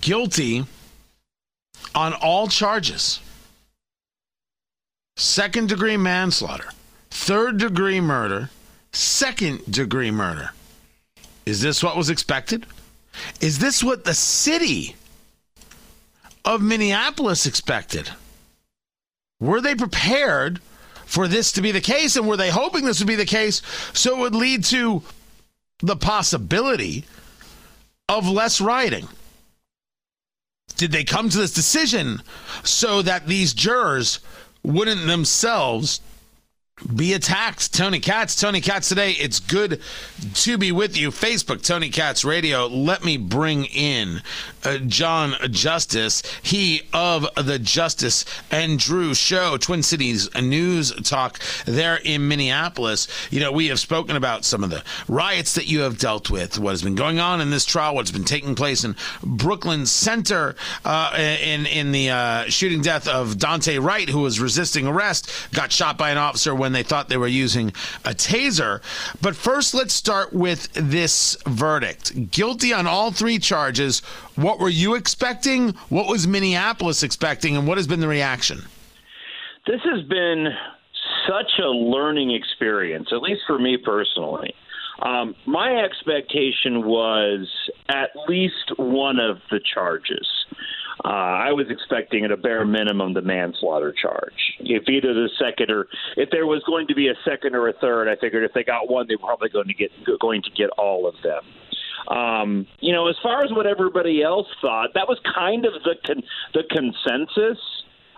guilty 0.00 0.64
on 1.94 2.12
all 2.14 2.48
charges 2.48 3.20
second 5.18 5.68
degree 5.68 5.96
manslaughter, 5.96 6.70
third 7.10 7.58
degree 7.58 8.00
murder, 8.00 8.50
second 8.92 9.60
degree 9.70 10.10
murder. 10.10 10.50
Is 11.44 11.60
this 11.60 11.82
what 11.82 11.96
was 11.96 12.08
expected? 12.08 12.66
Is 13.40 13.58
this 13.58 13.82
what 13.82 14.04
the 14.04 14.14
city 14.14 14.94
of 16.44 16.62
Minneapolis 16.62 17.46
expected? 17.46 18.10
Were 19.40 19.60
they 19.60 19.74
prepared 19.74 20.60
for 21.04 21.26
this 21.26 21.52
to 21.52 21.62
be 21.62 21.72
the 21.72 21.80
case? 21.80 22.16
And 22.16 22.26
were 22.26 22.36
they 22.36 22.50
hoping 22.50 22.84
this 22.84 23.00
would 23.00 23.08
be 23.08 23.16
the 23.16 23.24
case 23.24 23.62
so 23.92 24.16
it 24.16 24.20
would 24.20 24.34
lead 24.34 24.64
to 24.64 25.02
the 25.80 25.96
possibility 25.96 27.04
of 28.08 28.28
less 28.28 28.60
rioting? 28.60 29.08
Did 30.78 30.92
they 30.92 31.04
come 31.04 31.28
to 31.28 31.38
this 31.38 31.52
decision 31.52 32.22
so 32.62 33.02
that 33.02 33.26
these 33.26 33.52
jurors 33.52 34.20
wouldn't 34.62 35.06
themselves 35.06 36.00
be 36.94 37.12
attacked. 37.12 37.74
Tony 37.74 38.00
Katz, 38.00 38.34
Tony 38.34 38.60
Katz 38.60 38.88
today. 38.88 39.12
It's 39.12 39.40
good 39.40 39.80
to 40.34 40.58
be 40.58 40.72
with 40.72 40.96
you. 40.96 41.10
Facebook, 41.10 41.64
Tony 41.64 41.90
Katz 41.90 42.24
Radio. 42.24 42.66
Let 42.66 43.04
me 43.04 43.16
bring 43.16 43.64
in 43.66 44.22
uh, 44.64 44.78
John 44.78 45.34
Justice, 45.50 46.22
he 46.42 46.82
of 46.92 47.26
the 47.36 47.58
Justice 47.58 48.24
and 48.50 48.78
Drew 48.78 49.14
Show, 49.14 49.56
Twin 49.56 49.82
Cities 49.82 50.28
News 50.34 50.92
Talk 51.02 51.38
there 51.64 51.96
in 52.04 52.28
Minneapolis. 52.28 53.08
You 53.30 53.40
know, 53.40 53.52
we 53.52 53.68
have 53.68 53.80
spoken 53.80 54.16
about 54.16 54.44
some 54.44 54.64
of 54.64 54.70
the 54.70 54.82
riots 55.08 55.54
that 55.54 55.66
you 55.66 55.80
have 55.80 55.98
dealt 55.98 56.30
with, 56.30 56.58
what 56.58 56.70
has 56.70 56.82
been 56.82 56.94
going 56.94 57.18
on 57.18 57.40
in 57.40 57.50
this 57.50 57.64
trial, 57.64 57.94
what's 57.94 58.10
been 58.10 58.24
taking 58.24 58.54
place 58.54 58.84
in 58.84 58.96
Brooklyn 59.22 59.86
Center 59.86 60.56
uh, 60.84 61.12
in 61.16 61.66
in 61.66 61.92
the 61.92 62.10
uh, 62.10 62.44
shooting 62.44 62.82
death 62.82 63.08
of 63.08 63.34
Daunte 63.34 63.82
Wright, 63.82 64.08
who 64.08 64.20
was 64.20 64.40
resisting 64.40 64.86
arrest, 64.86 65.30
got 65.52 65.72
shot 65.72 65.98
by 65.98 66.10
an 66.10 66.18
officer 66.18 66.54
when 66.54 66.67
when 66.68 66.74
they 66.74 66.82
thought 66.82 67.08
they 67.08 67.16
were 67.16 67.26
using 67.26 67.68
a 68.04 68.10
taser. 68.10 68.82
But 69.22 69.34
first, 69.34 69.72
let's 69.72 69.94
start 69.94 70.34
with 70.34 70.70
this 70.74 71.34
verdict 71.46 72.30
guilty 72.30 72.74
on 72.74 72.86
all 72.86 73.10
three 73.10 73.38
charges. 73.38 74.00
What 74.36 74.58
were 74.58 74.68
you 74.68 74.94
expecting? 74.94 75.70
What 75.88 76.08
was 76.08 76.26
Minneapolis 76.26 77.02
expecting? 77.02 77.56
And 77.56 77.66
what 77.66 77.78
has 77.78 77.86
been 77.86 78.00
the 78.00 78.08
reaction? 78.08 78.58
This 79.66 79.80
has 79.84 80.02
been 80.08 80.48
such 81.26 81.58
a 81.58 81.68
learning 81.68 82.32
experience, 82.32 83.08
at 83.12 83.22
least 83.22 83.40
for 83.46 83.58
me 83.58 83.78
personally. 83.82 84.54
Um, 85.00 85.34
my 85.46 85.74
expectation 85.82 86.84
was 86.84 87.48
at 87.88 88.10
least 88.28 88.76
one 88.76 89.18
of 89.18 89.38
the 89.50 89.60
charges. 89.74 90.28
Uh, 91.04 91.08
I 91.08 91.52
was 91.52 91.66
expecting 91.70 92.24
at 92.24 92.32
a 92.32 92.36
bare 92.36 92.64
minimum 92.64 93.14
the 93.14 93.22
manslaughter 93.22 93.92
charge. 93.92 94.56
If 94.58 94.88
either 94.88 95.14
the 95.14 95.30
second 95.38 95.70
or 95.70 95.86
if 96.16 96.30
there 96.30 96.46
was 96.46 96.62
going 96.66 96.88
to 96.88 96.94
be 96.94 97.08
a 97.08 97.14
second 97.24 97.54
or 97.54 97.68
a 97.68 97.72
third, 97.74 98.08
I 98.08 98.16
figured 98.20 98.44
if 98.44 98.52
they 98.52 98.64
got 98.64 98.90
one, 98.90 99.06
they 99.08 99.14
were 99.14 99.26
probably 99.26 99.48
going 99.48 99.68
to 99.68 99.74
get 99.74 99.90
going 100.20 100.42
to 100.42 100.50
get 100.50 100.70
all 100.70 101.06
of 101.06 101.14
them. 101.22 101.42
Um, 102.16 102.66
you 102.80 102.92
know, 102.92 103.08
as 103.08 103.16
far 103.22 103.44
as 103.44 103.50
what 103.52 103.66
everybody 103.66 104.22
else 104.22 104.46
thought, 104.60 104.90
that 104.94 105.08
was 105.08 105.18
kind 105.34 105.66
of 105.66 105.74
the 105.84 105.94
con- 106.04 106.24
the 106.54 106.64
consensus. 106.68 107.62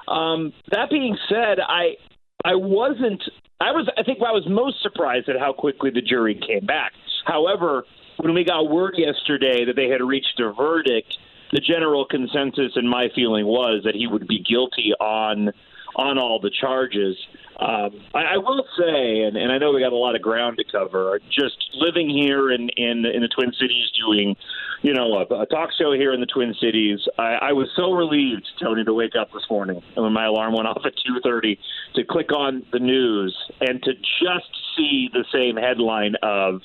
Um, 0.09 0.53
that 0.71 0.89
being 0.91 1.19
said, 1.29 1.59
I 1.61 1.97
I 2.45 2.55
wasn't. 2.55 3.23
I 3.61 3.73
was. 3.73 3.89
I 3.99 4.03
think 4.03 4.19
I 4.19 4.33
was 4.33 4.45
most 4.49 4.83
surprised 4.83 5.29
at 5.29 5.39
how 5.39 5.53
quickly 5.53 5.91
the 5.91 6.03
jury 6.03 6.35
came 6.35 6.65
back. 6.65 6.93
However, 7.27 7.85
when 8.17 8.35
we 8.35 8.45
got 8.45 8.71
word 8.71 8.95
yesterday 8.97 9.65
that 9.67 9.77
they 9.77 9.89
had 9.89 10.03
reached 10.03 10.41
a 10.41 10.53
verdict, 10.53 11.19
the 11.53 11.61
general 11.61 12.05
consensus 12.05 12.73
and 12.77 12.89
my 12.89 13.09
feeling 13.15 13.47
was 13.47 13.83
that 13.85 13.95
he 13.95 14.07
would 14.07 14.27
be 14.27 14.43
guilty 14.43 14.93
on 15.01 15.53
on 15.97 16.19
all 16.19 16.39
the 16.41 16.51
charges. 16.51 17.17
Um, 17.59 18.01
I, 18.15 18.35
I 18.35 18.37
will 18.39 18.65
say, 18.79 19.23
and, 19.23 19.37
and 19.37 19.53
I 19.53 19.59
know 19.59 19.73
we 19.73 19.81
got 19.81 19.93
a 19.93 19.97
lot 19.97 20.15
of 20.15 20.23
ground 20.23 20.59
to 20.59 20.65
cover. 20.65 21.21
Just 21.29 21.57
living 21.75 22.09
here 22.09 22.53
in 22.53 22.69
in, 22.77 23.05
in 23.05 23.21
the 23.23 23.29
Twin 23.29 23.53
Cities, 23.53 23.91
doing 23.99 24.37
you 24.83 24.95
know 24.95 25.15
a, 25.15 25.43
a 25.43 25.47
talk 25.47 25.71
show 25.79 25.93
here 25.93 26.13
in 26.13 26.21
the 26.21 26.27
Twin 26.27 26.55
Cities, 26.61 27.01
I, 27.19 27.51
I 27.51 27.53
was 27.53 27.69
so 27.77 27.93
relieved, 27.93 28.47
Tony, 28.63 28.85
to 28.85 28.95
wake 28.95 29.17
up 29.21 29.33
this 29.33 29.45
morning 29.51 29.83
and 29.97 30.05
when 30.05 30.13
my 30.13 30.27
alarm 30.27 30.55
went 30.55 30.69
off 30.69 30.83
at 30.87 30.93
two 31.05 31.21
thirty 31.23 31.59
to 31.97 32.05
click 32.05 32.33
on 32.33 32.65
the 32.73 32.79
news 32.79 33.37
and 33.61 33.83
to 33.83 33.93
just 33.95 34.51
see 34.77 35.11
the 35.13 35.25
same 35.33 35.57
headline 35.57 36.15
of 36.23 36.61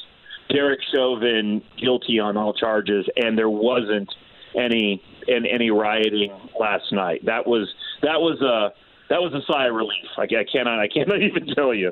Derek 0.50 0.80
Chauvin 0.94 1.64
guilty 1.82 2.20
on 2.20 2.38
all 2.38 2.54
charges, 2.54 3.06
and 3.16 3.38
there 3.38 3.50
wasn't 3.50 4.14
any 4.58 5.02
in 5.28 5.46
any 5.46 5.72
rioting 5.72 6.32
last 6.60 6.92
night. 6.92 7.26
That 7.26 7.48
was 7.48 7.68
that 8.02 8.20
was 8.22 8.42
a 8.42 8.74
that 9.10 9.22
was 9.22 9.34
a 9.34 9.42
sigh 9.52 9.68
of 9.68 9.76
relief. 9.76 10.06
I, 10.18 10.24
I 10.24 10.46
cannot 10.52 10.80
I 10.80 10.88
cannot 10.88 11.22
even 11.22 11.48
tell 11.56 11.74
you. 11.74 11.92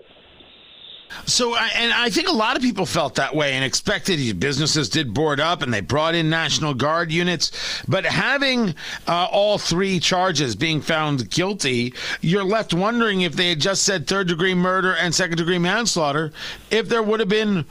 So, 1.25 1.55
and 1.55 1.93
I 1.93 2.09
think 2.09 2.27
a 2.27 2.33
lot 2.33 2.55
of 2.55 2.61
people 2.61 2.85
felt 2.85 3.15
that 3.15 3.35
way 3.35 3.53
and 3.53 3.63
expected 3.63 4.39
businesses 4.39 4.89
did 4.89 5.13
board 5.13 5.39
up 5.39 5.61
and 5.61 5.73
they 5.73 5.81
brought 5.81 6.15
in 6.15 6.29
National 6.29 6.73
Guard 6.73 7.11
units. 7.11 7.51
But 7.87 8.05
having 8.05 8.75
uh, 9.07 9.27
all 9.31 9.57
three 9.57 9.99
charges 9.99 10.55
being 10.55 10.81
found 10.81 11.29
guilty, 11.29 11.93
you're 12.21 12.43
left 12.43 12.73
wondering 12.73 13.21
if 13.21 13.33
they 13.35 13.49
had 13.49 13.59
just 13.59 13.83
said 13.83 14.07
third 14.07 14.27
degree 14.27 14.55
murder 14.55 14.95
and 14.95 15.13
second 15.13 15.37
degree 15.37 15.59
manslaughter, 15.59 16.31
if 16.71 16.89
there 16.89 17.03
would 17.03 17.19
have 17.19 17.29
been 17.29 17.65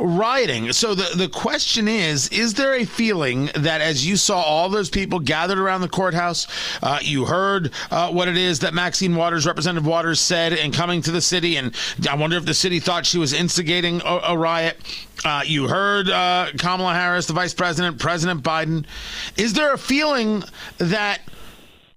rioting. 0.00 0.72
So 0.72 0.94
the, 0.94 1.16
the 1.16 1.28
question 1.28 1.88
is 1.88 2.28
Is 2.28 2.54
there 2.54 2.74
a 2.74 2.84
feeling 2.84 3.50
that 3.54 3.80
as 3.80 4.06
you 4.06 4.16
saw 4.16 4.40
all 4.40 4.68
those 4.68 4.90
people 4.90 5.18
gathered 5.18 5.58
around 5.58 5.82
the 5.82 5.88
courthouse, 5.88 6.46
uh, 6.82 6.98
you 7.02 7.26
heard 7.26 7.70
uh, 7.90 8.10
what 8.10 8.28
it 8.28 8.36
is 8.36 8.60
that 8.60 8.74
Maxine 8.74 9.14
Waters, 9.14 9.46
Representative 9.46 9.86
Waters, 9.86 10.20
said 10.20 10.52
in 10.52 10.72
coming 10.72 11.02
to 11.02 11.10
the 11.10 11.20
city? 11.20 11.56
And 11.56 11.76
I 12.08 12.16
wonder 12.16 12.36
if 12.36 12.44
the 12.44 12.54
city 12.54 12.80
thought 12.80 13.06
she 13.06 13.18
was 13.18 13.32
instigating 13.32 14.00
a, 14.04 14.20
a 14.28 14.38
riot. 14.38 14.78
Uh, 15.24 15.42
you 15.44 15.68
heard 15.68 16.08
uh, 16.08 16.48
Kamala 16.58 16.94
Harris, 16.94 17.26
the 17.26 17.34
vice 17.34 17.52
president, 17.52 17.98
President 17.98 18.42
Biden. 18.42 18.86
Is 19.36 19.52
there 19.52 19.74
a 19.74 19.78
feeling 19.78 20.42
that 20.78 21.20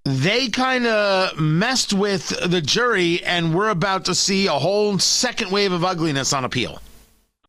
they 0.04 0.50
kind 0.50 0.86
of 0.86 1.40
messed 1.40 1.94
with 1.94 2.28
the 2.50 2.60
jury 2.60 3.24
and 3.24 3.56
we're 3.56 3.70
about 3.70 4.06
to 4.06 4.16
see 4.16 4.48
a 4.48 4.52
whole 4.52 5.00
second 5.00 5.50
wave 5.52 5.72
of 5.72 5.86
ugliness 5.86 6.34
on 6.34 6.44
appeal? 6.44 6.82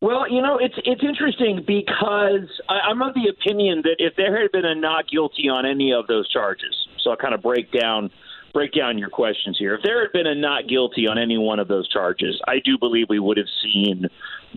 Well, 0.05 0.31
you 0.31 0.39
know, 0.39 0.59
it's 0.59 0.75
it's 0.85 1.01
interesting 1.01 1.63
because 1.65 2.47
I, 2.69 2.91
I'm 2.91 3.01
of 3.01 3.15
the 3.15 3.27
opinion 3.27 3.81
that 3.85 3.95
if 3.97 4.15
there 4.15 4.39
had 4.39 4.51
been 4.51 4.63
a 4.63 4.75
not 4.75 5.09
guilty 5.09 5.49
on 5.49 5.65
any 5.65 5.93
of 5.93 6.05
those 6.05 6.29
charges, 6.29 6.75
so 6.99 7.09
I'll 7.09 7.17
kind 7.17 7.33
of 7.33 7.41
break 7.41 7.71
down 7.71 8.11
break 8.53 8.71
down 8.71 8.99
your 8.99 9.09
questions 9.09 9.57
here. 9.57 9.73
If 9.73 9.81
there 9.81 9.99
had 10.03 10.11
been 10.13 10.27
a 10.27 10.35
not 10.35 10.67
guilty 10.67 11.07
on 11.07 11.17
any 11.17 11.39
one 11.39 11.57
of 11.57 11.67
those 11.67 11.89
charges, 11.89 12.39
I 12.47 12.59
do 12.63 12.77
believe 12.77 13.07
we 13.09 13.17
would 13.17 13.37
have 13.37 13.47
seen 13.63 14.05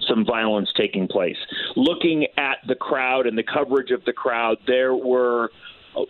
some 0.06 0.26
violence 0.26 0.70
taking 0.76 1.08
place. 1.08 1.38
Looking 1.76 2.26
at 2.36 2.58
the 2.66 2.74
crowd 2.74 3.26
and 3.26 3.38
the 3.38 3.42
coverage 3.42 3.90
of 3.90 4.04
the 4.04 4.12
crowd, 4.12 4.58
there 4.66 4.94
were 4.94 5.50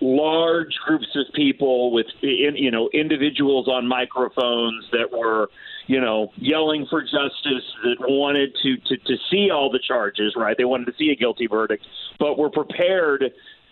large 0.00 0.74
groups 0.86 1.08
of 1.14 1.32
people 1.34 1.92
with 1.92 2.06
you 2.20 2.70
know 2.70 2.88
individuals 2.92 3.68
on 3.68 3.86
microphones 3.86 4.84
that 4.92 5.10
were 5.10 5.48
you 5.86 6.00
know 6.00 6.30
yelling 6.36 6.86
for 6.88 7.02
justice 7.02 7.64
that 7.82 7.96
wanted 8.00 8.50
to 8.62 8.76
to 8.86 8.96
to 9.04 9.16
see 9.30 9.50
all 9.50 9.70
the 9.70 9.80
charges 9.86 10.34
right? 10.36 10.56
They 10.56 10.64
wanted 10.64 10.86
to 10.86 10.92
see 10.98 11.10
a 11.10 11.16
guilty 11.16 11.46
verdict 11.46 11.84
but 12.18 12.38
were 12.38 12.50
prepared 12.50 13.24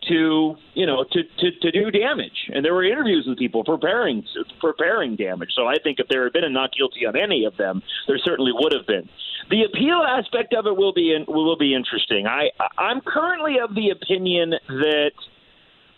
to 0.09 0.55
you 0.75 0.87
know 0.87 1.05
to, 1.13 1.23
to 1.23 1.51
to 1.61 1.71
do 1.71 1.91
damage. 1.91 2.51
And 2.53 2.65
there 2.65 2.75
were 2.75 2.85
interviews 2.85 3.27
with 3.29 3.39
people 3.39 3.65
preparing 3.65 4.25
preparing 4.61 5.17
damage. 5.17 5.51
So 5.55 5.67
i 5.67 5.77
think 5.83 5.99
if 5.99 6.09
there 6.09 6.25
had 6.25 6.33
been 6.33 6.45
a 6.45 6.51
not 6.51 6.71
guilty 6.77 7.07
on 7.07 7.17
any 7.17 7.45
of 7.45 7.57
them 7.57 7.83
there 8.07 8.19
certainly 8.19 8.53
would 8.55 8.73
have 8.73 8.87
been. 8.87 9.09
The 9.49 9.63
appeal 9.63 10.03
aspect 10.03 10.55
of 10.55 10.67
it 10.67 10.77
will 10.77 10.93
be 10.93 11.17
will 11.29 11.57
be 11.57 11.75
interesting. 11.75 12.27
I 12.27 12.51
i'm 12.79 13.01
currently 13.01 13.57
of 13.63 13.75
the 13.75 13.91
opinion 13.91 14.55
that 14.69 15.13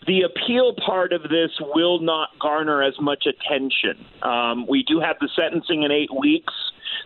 the 0.09 0.23
appeal 0.23 0.73
part 0.83 1.13
of 1.13 1.21
this 1.21 1.51
will 1.59 1.99
not 1.99 2.29
garner 2.39 2.81
as 2.81 2.95
much 2.99 3.27
attention. 3.27 4.03
Um, 4.23 4.65
we 4.67 4.83
do 4.83 4.99
have 4.99 5.17
the 5.21 5.29
sentencing 5.35 5.83
in 5.83 5.91
eight 5.91 6.09
weeks. 6.19 6.51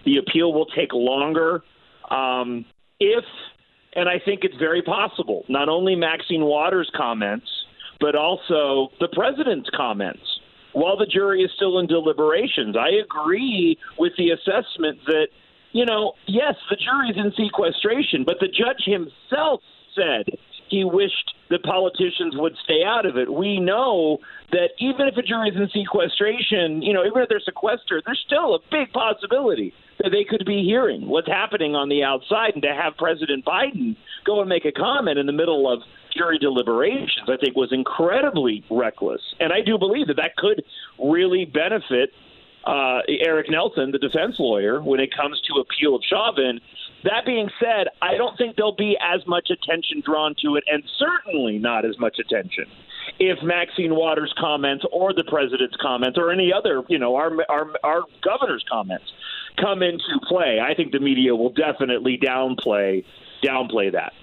The 0.05 0.15
appeal 0.17 0.53
will 0.53 0.67
take 0.67 0.93
longer. 0.93 1.63
Um, 2.09 2.63
if, 3.01 3.25
and 3.93 4.07
I 4.07 4.21
think 4.23 4.45
it's 4.45 4.55
very 4.55 4.81
possible, 4.81 5.43
not 5.49 5.67
only 5.67 5.95
Maxine 5.97 6.45
Waters' 6.45 6.89
comments, 6.95 7.47
but 7.99 8.15
also 8.15 8.93
the 9.01 9.09
president's 9.11 9.69
comments 9.75 10.23
while 10.71 10.97
the 10.97 11.05
jury 11.05 11.43
is 11.43 11.51
still 11.57 11.79
in 11.79 11.87
deliberations. 11.87 12.77
I 12.79 13.03
agree 13.03 13.77
with 13.99 14.13
the 14.17 14.29
assessment 14.29 14.99
that, 15.07 15.27
you 15.73 15.85
know, 15.85 16.13
yes, 16.25 16.55
the 16.69 16.77
jury's 16.77 17.17
in 17.17 17.33
sequestration, 17.35 18.23
but 18.25 18.37
the 18.39 18.47
judge 18.47 18.85
himself 18.85 19.59
said 19.93 20.39
he 20.69 20.83
wished 20.83 21.33
the 21.49 21.59
politicians 21.59 22.35
would 22.35 22.55
stay 22.63 22.83
out 22.85 23.05
of 23.05 23.17
it. 23.17 23.31
We 23.31 23.59
know 23.59 24.17
that 24.51 24.69
even 24.79 25.07
if 25.07 25.17
a 25.17 25.21
jury 25.21 25.49
is 25.49 25.55
in 25.55 25.69
sequestration, 25.69 26.81
you 26.81 26.93
know, 26.93 27.05
even 27.05 27.21
if 27.21 27.29
they're 27.29 27.39
sequestered, 27.39 28.03
there's 28.05 28.23
still 28.25 28.55
a 28.55 28.59
big 28.71 28.91
possibility 28.91 29.73
that 29.99 30.09
they 30.09 30.23
could 30.23 30.45
be 30.45 30.63
hearing 30.63 31.07
what's 31.07 31.27
happening 31.27 31.75
on 31.75 31.89
the 31.89 32.03
outside. 32.03 32.53
And 32.53 32.63
to 32.63 32.73
have 32.73 32.97
President 32.97 33.45
Biden 33.45 33.95
go 34.25 34.39
and 34.39 34.49
make 34.49 34.65
a 34.65 34.71
comment 34.71 35.19
in 35.19 35.25
the 35.25 35.31
middle 35.33 35.71
of 35.71 35.81
jury 36.15 36.39
deliberations, 36.39 37.27
I 37.27 37.37
think, 37.37 37.55
was 37.55 37.71
incredibly 37.71 38.63
reckless. 38.69 39.21
And 39.39 39.53
I 39.53 39.61
do 39.61 39.77
believe 39.77 40.07
that 40.07 40.17
that 40.17 40.35
could 40.37 40.63
really 40.97 41.45
benefit 41.45 42.11
uh, 42.65 42.99
Eric 43.07 43.49
Nelson, 43.49 43.91
the 43.91 43.99
defense 43.99 44.35
lawyer, 44.39 44.81
when 44.81 44.99
it 44.99 45.13
comes 45.15 45.39
to 45.41 45.59
appeal 45.59 45.95
of 45.95 46.01
Chauvin. 46.09 46.59
That 47.03 47.25
being 47.25 47.49
said, 47.59 47.87
I 48.01 48.15
don't 48.15 48.37
think 48.37 48.55
there'll 48.55 48.75
be 48.75 48.97
as 49.01 49.25
much 49.27 49.49
attention 49.49 50.01
drawn 50.05 50.35
to 50.43 50.55
it, 50.55 50.63
and 50.71 50.83
certainly 50.97 51.57
not 51.59 51.85
as 51.85 51.99
much 51.99 52.17
attention 52.19 52.65
if 53.19 53.41
Maxine 53.43 53.95
Waters' 53.95 54.33
comments 54.37 54.85
or 54.91 55.13
the 55.13 55.23
president's 55.23 55.75
comments 55.81 56.17
or 56.17 56.31
any 56.31 56.51
other, 56.53 56.83
you 56.87 56.97
know, 56.97 57.15
our 57.15 57.31
our 57.49 57.71
our 57.83 58.03
governor's 58.21 58.63
comments 58.69 59.11
come 59.57 59.83
into 59.83 60.19
play. 60.27 60.59
I 60.59 60.73
think 60.73 60.91
the 60.91 60.99
media 60.99 61.35
will 61.35 61.51
definitely 61.51 62.17
downplay 62.17 63.03
downplay 63.43 63.91
that 63.91 64.13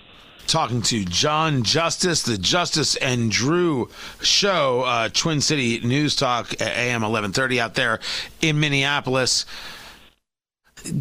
talking 0.46 0.82
to 0.82 1.04
John 1.04 1.62
Justice, 1.62 2.24
the 2.24 2.36
Justice 2.36 2.96
and 2.96 3.30
Drew 3.30 3.88
show, 4.20 4.82
uh, 4.82 5.08
Twin 5.12 5.40
City 5.40 5.78
News 5.78 6.16
Talk, 6.16 6.60
AM 6.60 7.02
1130 7.02 7.60
out 7.60 7.74
there 7.74 8.00
in 8.40 8.58
Minneapolis. 8.58 9.46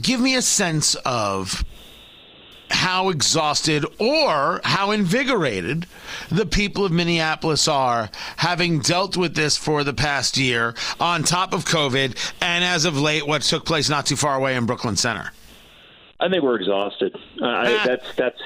Give 0.01 0.19
me 0.19 0.35
a 0.35 0.41
sense 0.41 0.95
of 1.05 1.63
how 2.69 3.09
exhausted 3.09 3.85
or 3.99 4.61
how 4.63 4.91
invigorated 4.91 5.87
the 6.29 6.45
people 6.45 6.85
of 6.85 6.91
Minneapolis 6.91 7.67
are 7.67 8.09
having 8.37 8.79
dealt 8.79 9.17
with 9.17 9.35
this 9.35 9.57
for 9.57 9.83
the 9.83 9.93
past 9.93 10.37
year 10.37 10.75
on 10.99 11.23
top 11.23 11.53
of 11.53 11.65
COVID 11.65 12.15
and 12.41 12.63
as 12.63 12.85
of 12.85 12.99
late 12.99 13.25
what 13.25 13.41
took 13.41 13.65
place 13.65 13.89
not 13.89 14.05
too 14.05 14.15
far 14.15 14.35
away 14.35 14.55
in 14.55 14.65
Brooklyn 14.65 14.95
Center. 14.95 15.31
I 16.19 16.29
think 16.29 16.43
we're 16.43 16.59
exhausted. 16.59 17.15
Uh, 17.41 17.45
I, 17.45 17.73
ah. 17.73 17.83
that's 17.85 18.15
that's. 18.15 18.41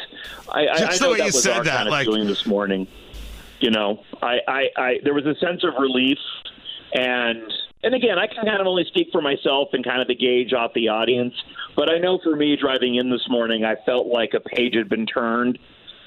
I, 0.50 0.68
I, 0.68 0.74
I 0.74 0.98
know 0.98 1.16
that 1.16 1.26
was 1.26 1.48
our 1.48 1.64
that, 1.64 1.76
kind 1.76 1.88
of 1.88 1.92
like, 1.92 2.06
feeling 2.06 2.28
this 2.28 2.46
morning. 2.46 2.88
You 3.60 3.72
know, 3.72 4.04
I, 4.22 4.40
I, 4.48 4.70
I 4.78 5.00
there 5.04 5.14
was 5.14 5.26
a 5.26 5.36
sense 5.36 5.64
of 5.64 5.74
relief, 5.80 6.20
and 6.94 7.52
and 7.84 7.94
again, 7.94 8.18
I 8.18 8.28
can 8.28 8.46
kind 8.46 8.62
of 8.62 8.68
only 8.68 8.86
speak 8.86 9.10
for 9.12 9.22
myself 9.22 9.70
and 9.74 9.84
kind 9.84 10.02
of 10.02 10.08
the 10.08 10.16
gauge 10.16 10.54
off 10.54 10.74
the 10.74 10.90
audience. 10.90 11.34
But 11.76 11.92
I 11.92 11.98
know 11.98 12.20
for 12.24 12.36
me, 12.36 12.56
driving 12.56 12.96
in 12.96 13.10
this 13.10 13.28
morning, 13.30 13.64
I 13.66 13.76
felt 13.86 14.08
like 14.08 14.34
a 14.34 14.40
page 14.40 14.76
had 14.76 14.90
been 14.90 15.06
turned. 15.06 15.60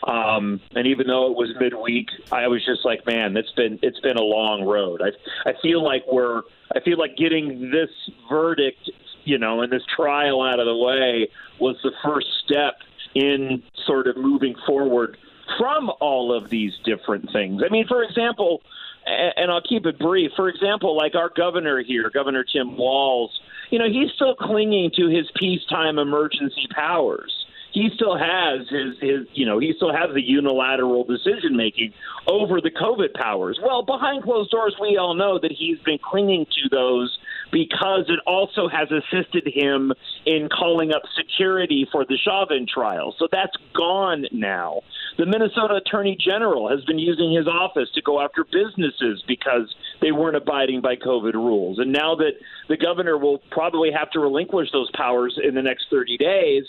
Um, 0.07 0.61
and 0.75 0.87
even 0.87 1.07
though 1.07 1.31
it 1.31 1.37
was 1.37 1.51
midweek, 1.59 2.09
I 2.31 2.47
was 2.49 2.65
just 2.65 2.85
like, 2.85 3.07
man, 3.07 3.37
it's 3.37 3.51
been 3.53 3.79
it's 3.83 3.99
been 4.01 4.17
a 4.17 4.23
long 4.23 4.65
road. 4.65 5.03
I 5.03 5.49
I 5.49 5.55
feel 5.63 5.83
like 5.83 6.05
we're 6.11 6.43
I 6.75 6.81
feel 6.81 6.99
like 6.99 7.17
getting 7.17 7.71
this 7.71 7.91
verdict 8.29 8.91
you 9.27 9.39
know, 9.39 9.61
and 9.61 9.71
this 9.71 9.83
trial 9.95 10.41
out 10.41 10.59
of 10.59 10.67
the 10.67 10.77
way 10.77 11.29
was 11.59 11.77
the 11.83 11.93
first 12.03 12.29
step 12.45 12.75
in 13.15 13.63
sort 13.85 14.07
of 14.07 14.17
moving 14.17 14.55
forward 14.67 15.19
from 15.59 15.91
all 16.01 16.33
of 16.33 16.49
these 16.49 16.73
different 16.85 17.31
things. 17.33 17.63
I 17.65 17.71
mean, 17.71 17.87
for 17.87 18.03
example, 18.03 18.63
and 19.07 19.51
I'll 19.51 19.63
keep 19.63 19.87
it 19.87 19.99
brief. 19.99 20.33
For 20.37 20.49
example, 20.49 20.97
like 20.97 21.15
our 21.15 21.31
governor 21.35 21.83
here, 21.83 22.11
Governor 22.13 22.45
Tim 22.45 22.77
Walz, 22.77 23.31
you 23.71 23.79
know, 23.79 23.87
he's 23.89 24.11
still 24.15 24.35
clinging 24.35 24.91
to 24.97 25.09
his 25.09 25.31
peacetime 25.37 25.99
emergency 25.99 26.67
powers 26.75 27.33
he 27.77 27.91
still 27.95 28.17
has 28.17 28.67
his 28.71 28.97
his 29.03 29.27
you 29.35 29.45
know 29.45 29.59
he 29.59 29.75
still 29.77 29.93
has 29.93 30.09
the 30.15 30.23
unilateral 30.23 31.05
decision 31.05 31.55
making 31.55 31.93
over 32.27 32.59
the 32.59 32.71
COVID 32.71 33.13
powers. 33.13 33.61
Well, 33.63 33.83
behind 33.83 34.23
closed 34.23 34.51
doors, 34.51 34.75
we 34.81 34.97
all 34.97 35.13
know 35.13 35.39
that 35.39 35.53
he's 35.53 35.79
been 35.81 35.99
clinging 36.03 36.47
to 36.47 36.69
those 36.71 37.19
because 37.53 38.05
it 38.09 38.19
also 38.27 38.69
has 38.69 38.89
assisted 38.91 39.47
him 39.47 39.93
in 40.25 40.49
calling 40.49 40.93
up 40.93 41.03
security 41.17 41.87
for 41.91 42.05
the 42.05 42.17
Chauvin 42.23 42.67
trial. 42.73 43.15
So 43.19 43.29
that's 43.31 43.57
gone 43.75 44.27
now. 44.33 44.83
The 45.19 45.27
Minnesota 45.27 45.77
Attorney 45.77 46.17
General 46.21 46.69
has 46.69 46.85
been 46.85 46.99
using 46.99 47.33
his 47.33 47.47
office 47.47 47.89
to 47.95 48.03
go 48.03 48.21
after 48.21 48.45
businesses 48.45 49.23
because 49.27 49.75
they 50.01 50.13
weren't 50.13 50.37
abiding 50.37 50.83
by 50.83 50.97
COVID 50.97 51.35
rules. 51.35 51.79
And 51.79 51.93
now 51.93 52.15
that 52.17 52.33
the 52.69 52.77
governor 52.77 53.17
will 53.17 53.39
probably 53.51 53.91
have 53.97 54.11
to 54.11 54.21
relinquish 54.21 54.69
those 54.73 54.91
powers 54.95 55.39
in 55.43 55.55
the 55.55 55.63
next 55.63 55.87
30 55.91 56.19
days, 56.19 56.65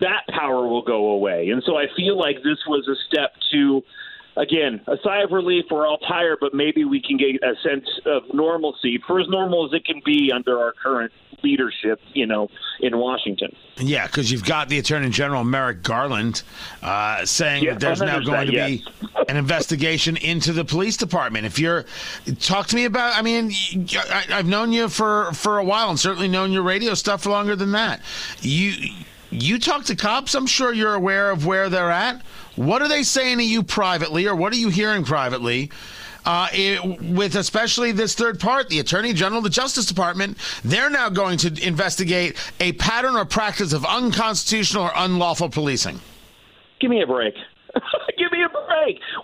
that 0.00 0.22
power 0.28 0.66
will 0.66 0.82
go 0.82 1.10
away. 1.10 1.50
And 1.50 1.62
so 1.64 1.76
I 1.76 1.86
feel 1.96 2.18
like 2.18 2.36
this 2.38 2.58
was 2.66 2.88
a 2.88 2.96
step 3.06 3.32
to, 3.52 3.82
again, 4.36 4.80
a 4.86 4.96
sigh 5.02 5.22
of 5.22 5.30
relief. 5.30 5.66
We're 5.70 5.86
all 5.86 5.98
tired, 5.98 6.38
but 6.40 6.54
maybe 6.54 6.84
we 6.84 7.00
can 7.00 7.16
get 7.16 7.42
a 7.42 7.54
sense 7.62 7.88
of 8.06 8.22
normalcy 8.32 9.00
for 9.06 9.20
as 9.20 9.28
normal 9.28 9.66
as 9.66 9.72
it 9.72 9.84
can 9.84 10.00
be 10.04 10.32
under 10.34 10.58
our 10.58 10.72
current 10.72 11.12
leadership, 11.42 12.00
you 12.14 12.26
know, 12.26 12.48
in 12.80 12.96
Washington. 12.96 13.54
Yeah, 13.76 14.06
because 14.06 14.32
you've 14.32 14.44
got 14.44 14.68
the 14.68 14.78
Attorney 14.78 15.10
General 15.10 15.44
Merrick 15.44 15.82
Garland 15.82 16.42
uh, 16.82 17.24
saying 17.26 17.64
yeah, 17.64 17.72
that 17.72 17.80
there's 17.80 18.00
now 18.00 18.20
going 18.20 18.46
that, 18.46 18.46
to 18.46 18.52
yes. 18.52 18.68
be 18.68 18.84
an 19.28 19.36
investigation 19.36 20.16
into 20.16 20.52
the 20.52 20.64
police 20.64 20.96
department. 20.96 21.44
If 21.44 21.58
you're, 21.58 21.84
talk 22.40 22.66
to 22.68 22.76
me 22.76 22.86
about. 22.86 23.16
I 23.16 23.22
mean, 23.22 23.52
I, 23.94 24.24
I've 24.30 24.46
known 24.46 24.72
you 24.72 24.88
for 24.88 25.32
for 25.32 25.58
a 25.58 25.64
while, 25.64 25.90
and 25.90 26.00
certainly 26.00 26.28
known 26.28 26.50
your 26.50 26.62
radio 26.62 26.94
stuff 26.94 27.26
longer 27.26 27.54
than 27.56 27.72
that. 27.72 28.00
You 28.40 28.90
you 29.34 29.58
talk 29.58 29.84
to 29.86 29.96
cops. 29.96 30.34
I'm 30.34 30.46
sure 30.46 30.72
you're 30.72 30.94
aware 30.94 31.30
of 31.30 31.46
where 31.46 31.68
they're 31.68 31.90
at. 31.90 32.22
What 32.56 32.82
are 32.82 32.88
they 32.88 33.02
saying 33.02 33.38
to 33.38 33.44
you 33.44 33.62
privately, 33.62 34.26
or 34.26 34.34
what 34.34 34.52
are 34.52 34.56
you 34.56 34.68
hearing 34.68 35.04
privately? 35.04 35.70
Uh, 36.24 36.48
it, 36.52 37.02
with 37.02 37.36
especially 37.36 37.92
this 37.92 38.14
third 38.14 38.40
part, 38.40 38.68
the 38.68 38.78
Attorney 38.78 39.12
General, 39.12 39.42
the 39.42 39.50
Justice 39.50 39.84
Department, 39.84 40.38
they're 40.64 40.88
now 40.88 41.08
going 41.10 41.36
to 41.38 41.66
investigate 41.66 42.36
a 42.60 42.72
pattern 42.72 43.16
or 43.16 43.24
practice 43.24 43.72
of 43.72 43.84
unconstitutional 43.84 44.84
or 44.84 44.92
unlawful 44.96 45.50
policing. 45.50 46.00
Give 46.80 46.90
me 46.90 47.02
a 47.02 47.06
break. 47.06 47.34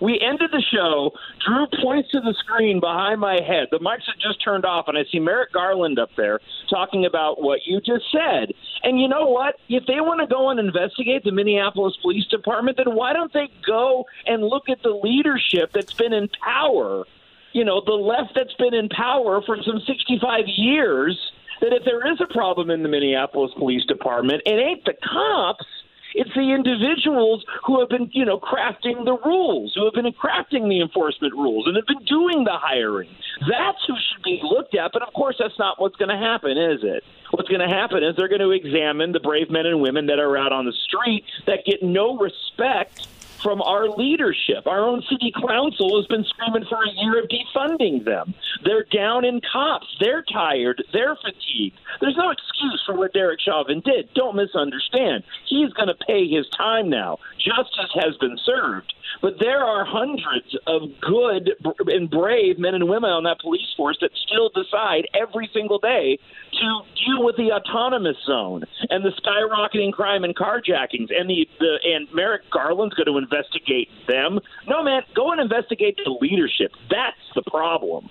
We 0.01 0.19
ended 0.19 0.51
the 0.51 0.63
show. 0.73 1.11
Drew 1.45 1.67
points 1.81 2.11
to 2.11 2.19
the 2.19 2.33
screen 2.39 2.79
behind 2.79 3.19
my 3.19 3.39
head. 3.41 3.67
The 3.71 3.79
mics 3.79 4.05
had 4.05 4.19
just 4.21 4.43
turned 4.43 4.65
off, 4.65 4.87
and 4.87 4.97
I 4.97 5.03
see 5.11 5.19
Merrick 5.19 5.53
Garland 5.53 5.99
up 5.99 6.09
there 6.17 6.39
talking 6.69 7.05
about 7.05 7.41
what 7.41 7.59
you 7.65 7.79
just 7.81 8.05
said. 8.11 8.53
And 8.83 8.99
you 8.99 9.07
know 9.07 9.25
what? 9.25 9.55
If 9.69 9.85
they 9.85 10.01
want 10.01 10.21
to 10.21 10.27
go 10.27 10.49
and 10.49 10.59
investigate 10.59 11.23
the 11.23 11.31
Minneapolis 11.31 11.95
Police 12.01 12.27
Department, 12.27 12.77
then 12.77 12.95
why 12.95 13.13
don't 13.13 13.33
they 13.33 13.49
go 13.65 14.05
and 14.25 14.43
look 14.43 14.69
at 14.69 14.81
the 14.83 14.89
leadership 14.89 15.71
that's 15.73 15.93
been 15.93 16.13
in 16.13 16.29
power? 16.43 17.05
You 17.53 17.65
know, 17.65 17.81
the 17.85 17.93
left 17.93 18.33
that's 18.35 18.53
been 18.53 18.73
in 18.73 18.89
power 18.89 19.41
for 19.45 19.57
some 19.63 19.81
65 19.85 20.45
years. 20.47 21.19
That 21.59 21.73
if 21.73 21.85
there 21.85 22.11
is 22.11 22.19
a 22.19 22.33
problem 22.33 22.71
in 22.71 22.81
the 22.81 22.89
Minneapolis 22.89 23.51
Police 23.55 23.85
Department, 23.85 24.41
it 24.47 24.57
ain't 24.57 24.83
the 24.83 24.95
cops 25.03 25.65
it's 26.13 26.33
the 26.33 26.53
individuals 26.53 27.45
who 27.65 27.79
have 27.79 27.89
been, 27.89 28.09
you 28.13 28.25
know, 28.25 28.39
crafting 28.39 29.05
the 29.05 29.17
rules, 29.25 29.73
who 29.75 29.85
have 29.85 29.93
been 29.93 30.11
crafting 30.13 30.69
the 30.69 30.81
enforcement 30.81 31.33
rules, 31.33 31.67
and 31.67 31.75
have 31.75 31.85
been 31.85 32.05
doing 32.05 32.43
the 32.43 32.57
hiring. 32.57 33.09
That's 33.49 33.79
who 33.87 33.95
should 33.95 34.23
be 34.23 34.39
looked 34.43 34.75
at. 34.75 34.91
But 34.93 35.03
of 35.03 35.13
course, 35.13 35.35
that's 35.39 35.57
not 35.57 35.79
what's 35.79 35.95
going 35.95 36.09
to 36.09 36.17
happen, 36.17 36.57
is 36.57 36.83
it? 36.83 37.03
What's 37.31 37.49
going 37.49 37.67
to 37.67 37.73
happen 37.73 38.03
is 38.03 38.15
they're 38.17 38.27
going 38.27 38.41
to 38.41 38.51
examine 38.51 39.13
the 39.13 39.19
brave 39.19 39.49
men 39.49 39.65
and 39.65 39.81
women 39.81 40.07
that 40.07 40.19
are 40.19 40.37
out 40.37 40.51
on 40.51 40.65
the 40.65 40.73
street 40.73 41.23
that 41.47 41.65
get 41.65 41.81
no 41.81 42.17
respect 42.17 43.07
from 43.41 43.61
our 43.61 43.89
leadership. 43.89 44.67
Our 44.67 44.81
own 44.81 45.01
city 45.09 45.31
council 45.31 45.97
has 45.97 46.07
been 46.07 46.23
screaming 46.25 46.65
for 46.69 46.83
a 46.83 46.91
year 46.91 47.19
of 47.19 47.29
defunding 47.29 48.05
them. 48.05 48.33
They're 48.63 48.85
down 48.91 49.25
in 49.25 49.41
cops. 49.41 49.87
They're 49.99 50.23
tired. 50.23 50.83
They're 50.93 51.15
fatigued. 51.15 51.79
There's 51.99 52.17
no 52.17 52.29
excuse 52.29 52.83
for 52.85 52.95
what 52.95 53.13
Derek 53.13 53.39
Chauvin 53.39 53.81
did. 53.83 54.13
Don't 54.13 54.35
misunderstand. 54.35 55.23
He's 55.47 55.73
going 55.73 55.87
to 55.87 56.05
pay 56.07 56.27
his 56.27 56.47
time 56.57 56.89
now. 56.89 57.19
Justice 57.39 57.91
has 57.95 58.15
been 58.17 58.37
served. 58.45 58.93
But 59.21 59.39
there 59.39 59.63
are 59.63 59.85
hundreds 59.85 60.55
of 60.67 60.83
good 61.01 61.51
and 61.87 62.09
brave 62.09 62.57
men 62.57 62.75
and 62.75 62.87
women 62.87 63.09
on 63.09 63.23
that 63.23 63.39
police 63.41 63.67
force 63.75 63.97
that 64.01 64.11
still 64.25 64.49
decide 64.49 65.07
every 65.13 65.49
single 65.53 65.79
day 65.79 66.17
to 66.61 66.81
deal 66.95 67.23
with 67.23 67.35
the 67.35 67.51
autonomous 67.51 68.17
zone 68.25 68.63
and 68.89 69.03
the 69.03 69.11
skyrocketing 69.21 69.91
crime 69.91 70.23
and 70.23 70.35
carjackings 70.35 71.09
and 71.11 71.29
the, 71.29 71.47
the 71.59 71.79
and 71.83 72.07
Merrick 72.13 72.49
Garland's 72.49 72.95
going 72.95 73.07
to 73.07 73.17
investigate 73.17 73.89
them. 74.07 74.39
No 74.67 74.83
man, 74.83 75.01
go 75.15 75.31
and 75.31 75.41
investigate 75.41 75.97
the 76.03 76.17
leadership. 76.21 76.71
That's 76.89 77.17
the 77.35 77.43
problem. 77.49 78.09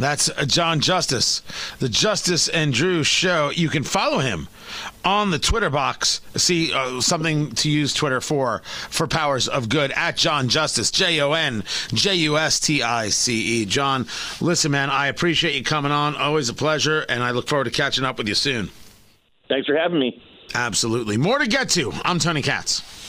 That's 0.00 0.30
John 0.46 0.80
Justice, 0.80 1.42
the 1.78 1.90
Justice 1.90 2.48
and 2.48 2.72
Drew 2.72 3.04
show. 3.04 3.50
You 3.50 3.68
can 3.68 3.84
follow 3.84 4.18
him 4.18 4.48
on 5.04 5.30
the 5.30 5.38
Twitter 5.38 5.68
box. 5.68 6.22
See 6.36 6.72
uh, 6.72 7.02
something 7.02 7.50
to 7.56 7.70
use 7.70 7.92
Twitter 7.92 8.22
for 8.22 8.62
for 8.88 9.06
powers 9.06 9.46
of 9.46 9.68
good 9.68 9.92
at 9.92 10.16
John 10.16 10.48
Justice, 10.48 10.90
J 10.90 11.20
O 11.20 11.32
N 11.32 11.64
J 11.92 12.14
U 12.14 12.38
S 12.38 12.58
T 12.58 12.82
I 12.82 13.10
C 13.10 13.60
E. 13.60 13.64
John, 13.66 14.06
listen, 14.40 14.70
man, 14.70 14.88
I 14.88 15.08
appreciate 15.08 15.54
you 15.54 15.62
coming 15.62 15.92
on. 15.92 16.16
Always 16.16 16.48
a 16.48 16.54
pleasure, 16.54 17.00
and 17.00 17.22
I 17.22 17.32
look 17.32 17.46
forward 17.46 17.64
to 17.64 17.70
catching 17.70 18.04
up 18.04 18.16
with 18.16 18.26
you 18.26 18.34
soon. 18.34 18.70
Thanks 19.48 19.66
for 19.66 19.76
having 19.76 19.98
me. 19.98 20.22
Absolutely. 20.54 21.18
More 21.18 21.38
to 21.38 21.46
get 21.46 21.68
to. 21.70 21.92
I'm 22.04 22.18
Tony 22.18 22.40
Katz. 22.40 22.99